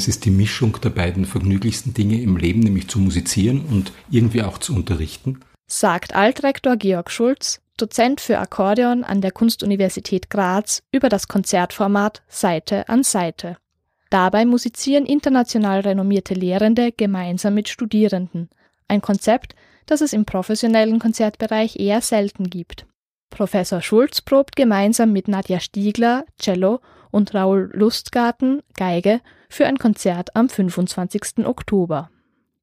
[0.00, 4.42] Es ist die Mischung der beiden vergnüglichsten Dinge im Leben, nämlich zu musizieren und irgendwie
[4.42, 5.40] auch zu unterrichten.
[5.66, 12.88] Sagt Altrektor Georg Schulz, Dozent für Akkordeon an der Kunstuniversität Graz über das Konzertformat Seite
[12.88, 13.58] an Seite.
[14.08, 18.48] Dabei musizieren international renommierte Lehrende gemeinsam mit Studierenden.
[18.88, 19.54] Ein Konzept,
[19.84, 22.86] das es im professionellen Konzertbereich eher selten gibt.
[23.28, 26.80] Professor Schulz probt gemeinsam mit Nadja Stiegler, Cello
[27.10, 31.46] und Raul Lustgarten, Geige, für ein Konzert am 25.
[31.46, 32.10] Oktober.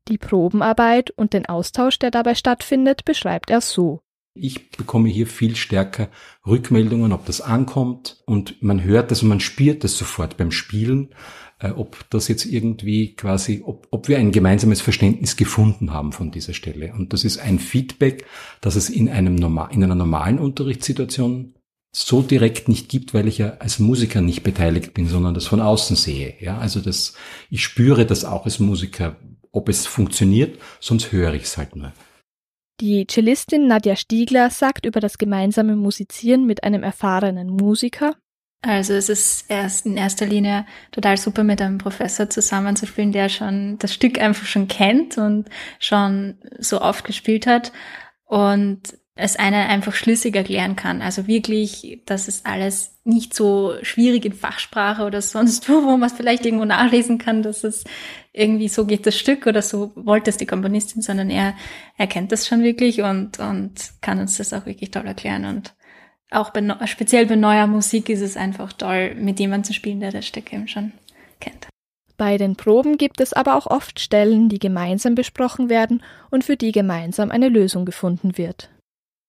[0.08, 4.02] Die Probenarbeit und den Austausch, der dabei stattfindet, beschreibt er so.
[4.34, 6.10] Ich bekomme hier viel stärker
[6.46, 11.10] Rückmeldungen, ob das ankommt und man hört das und man spürt das sofort beim Spielen,
[11.60, 16.32] äh, ob das jetzt irgendwie quasi, ob, ob wir ein gemeinsames Verständnis gefunden haben von
[16.32, 16.94] dieser Stelle.
[16.94, 18.26] Und das ist ein Feedback,
[18.62, 21.55] das es in einem normal, in einer normalen Unterrichtssituation
[21.91, 25.62] so direkt nicht gibt, weil ich ja als Musiker nicht beteiligt bin, sondern das von
[25.62, 26.36] außen sehe.
[26.40, 27.13] Ja, also das,
[27.50, 29.16] ich spüre das auch als Musiker,
[29.52, 31.93] ob es funktioniert, sonst höre ich es halt nur.
[32.80, 38.15] Die Cellistin Nadja Stiegler sagt über das gemeinsame Musizieren mit einem erfahrenen Musiker.
[38.62, 43.77] Also es ist erst in erster Linie total super mit einem Professor zusammenzuspielen, der schon
[43.80, 45.49] das Stück einfach schon kennt und
[45.80, 47.71] schon so oft gespielt hat
[48.26, 48.82] und
[49.18, 51.01] es einen einfach schlüssig erklären kann.
[51.01, 56.09] Also wirklich, dass es alles nicht so schwierig in Fachsprache oder sonst wo, wo man
[56.09, 57.84] es vielleicht irgendwo nachlesen kann, dass es
[58.32, 61.55] irgendwie so geht das Stück oder so wollte es die Komponistin, sondern er,
[61.98, 65.46] er kennt das schon wirklich und, und kann uns das auch wirklich toll erklären.
[65.46, 65.74] Und
[66.29, 70.12] auch bei, speziell bei neuer Musik ist es einfach toll, mit jemandem zu spielen, der
[70.12, 70.91] das Stück eben schon
[71.40, 71.68] kennt.
[72.18, 76.57] Bei den Proben gibt es aber auch oft Stellen, die gemeinsam besprochen werden und für
[76.57, 78.69] die gemeinsam eine Lösung gefunden wird.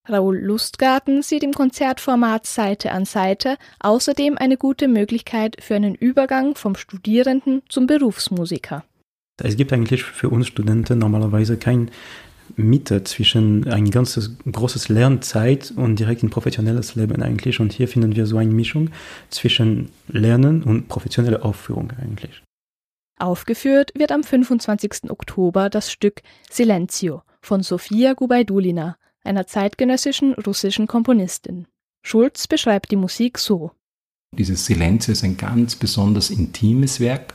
[0.08, 6.54] Raoul Lustgarten sieht im Konzertformat Seite an Seite außerdem eine gute Möglichkeit für einen Übergang
[6.54, 8.84] vom Studierenden zum Berufsmusiker.
[9.42, 11.90] Es gibt eigentlich für uns Studenten normalerweise kein
[12.56, 17.60] Mitte zwischen ein ganzes großes Lernzeit und direkt ein professionelles Leben eigentlich.
[17.60, 18.90] Und hier finden wir so eine Mischung
[19.30, 22.42] zwischen Lernen und professionelle Aufführung eigentlich.
[23.18, 25.10] Aufgeführt wird am 25.
[25.10, 28.96] Oktober das Stück Silenzio von Sofia Gubaidulina,
[29.28, 31.66] einer zeitgenössischen russischen Komponistin.
[32.02, 33.70] Schulz beschreibt die Musik so.
[34.36, 37.34] Dieses Silenzio ist ein ganz besonders intimes Werk,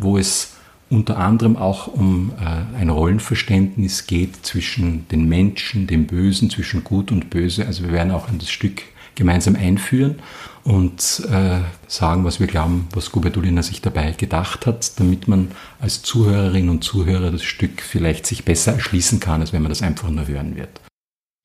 [0.00, 0.54] wo es
[0.90, 7.12] unter anderem auch um äh, ein Rollenverständnis geht zwischen den Menschen, dem Bösen, zwischen Gut
[7.12, 7.66] und Böse.
[7.66, 8.82] Also wir werden auch in das Stück
[9.14, 10.20] gemeinsam einführen
[10.64, 15.50] und äh, sagen, was wir glauben, was Guberdulina sich dabei gedacht hat, damit man
[15.80, 19.82] als Zuhörerin und Zuhörer das Stück vielleicht sich besser erschließen kann, als wenn man das
[19.82, 20.80] einfach nur hören wird.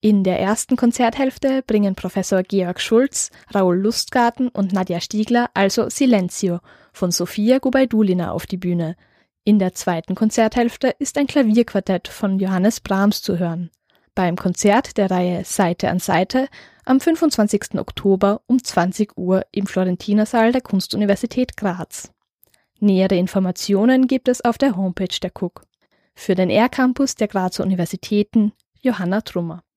[0.04, 6.60] In der ersten Konzerthälfte bringen Professor Georg Schulz, Raoul Lustgarten und Nadja Stiegler also Silenzio
[6.92, 8.96] von Sofia Gubaidulina auf die Bühne–
[9.46, 13.72] in der zweiten Konzerthälfte ist ein Klavierquartett von Johannes Brahms zu hören.
[14.16, 16.48] Beim Konzert der Reihe Seite an Seite
[16.86, 17.78] am 25.
[17.78, 22.14] Oktober um 20 Uhr im Florentinersaal der Kunstuniversität Graz.
[22.80, 25.64] Nähere Informationen gibt es auf der Homepage der KUK.
[26.16, 29.64] Für den R-Campus der Grazer Universitäten Johanna Trummer.